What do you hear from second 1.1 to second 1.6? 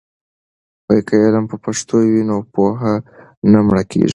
علم په